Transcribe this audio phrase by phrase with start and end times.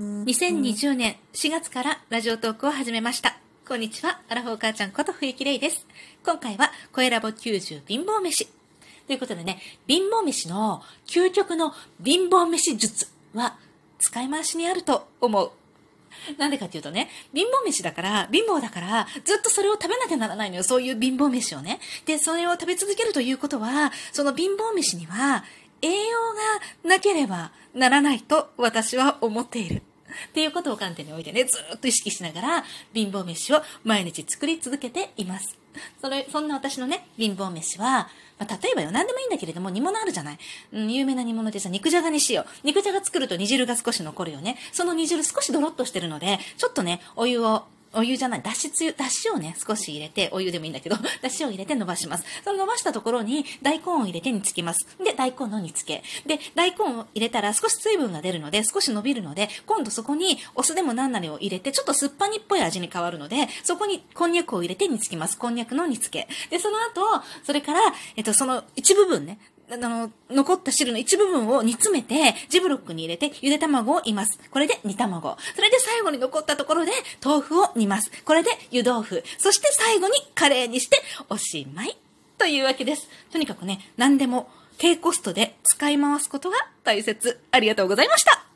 [0.00, 3.36] 2020年4月からラジオトークを始めました。
[3.68, 5.86] こんにちは、アラフォー母ちゃんこと冬木玲です。
[6.24, 8.48] 今回は、声ラボ90貧乏飯。
[9.06, 13.58] ということでね、貧乏飯の究極の貧乏飯術は
[13.98, 15.50] 使い回しにあると思う。
[16.38, 20.62] なんでかっていうとね、貧乏飯だから、貧乏だから、ずっとそれを食べなきゃならないのよ。
[20.62, 21.78] そういう貧乏飯をね。
[22.06, 25.44] で、それを食べ続けるということは、その貧乏飯には、
[25.82, 26.18] 栄養
[26.84, 29.82] がなければならないと私は思っている。
[30.28, 35.56] っていうことを観点においてね、ずっと意識しながら、貧乏飯を毎日作り続けています。
[36.00, 40.38] それ、そんな私のね、貧乏飯は、まあ、例えばよ、何でもいいんだけれども、煮物あるじゃない。
[40.72, 42.46] うん、有名な煮物でさ、肉じゃがにしよう。
[42.66, 44.56] 肉じゃが作ると煮汁が少し残るよね。
[44.72, 52.24] その煮汁少しドロッとしてるので、ちょっとね、お湯を、お湯じゃない、だしつゆ、だしをね、少し入れて、お湯でもいいんだけど、 だしを入れて伸ばします。
[52.44, 54.86] その伸ばしたところに、大根を入れて煮つけます。
[55.02, 56.04] で、大根の煮つけ。
[56.24, 65.36] で、大根を入れたら少し水分が出るので、少し伸びるので、今度そこにお酢でも何なりを入れて、ちょっと酸っぱにっぽい味に変わるので、そこにこんにゃくを入れて煮つけます。
[65.36, 66.28] こんにゃくの煮つけ。
[66.50, 67.80] で、その後、それから、
[68.16, 69.38] えっと、その一部分ね、
[69.72, 74.40] あの、残った汁の一部分を煮詰めて、ジブロックに入れて、ゆで卵を煮ます。
[74.50, 75.36] これで煮卵。
[75.54, 76.90] それで最後に残ったところで、
[77.24, 78.10] 豆腐を煮ます。
[78.24, 79.22] これで湯豆腐。
[79.38, 81.96] そして最後にカレーにして、おしまい。
[82.36, 83.08] というわけです。
[83.30, 87.38] とにかくね、何でも低コストで使い回すことが大切。
[87.52, 88.49] ありがとうございました。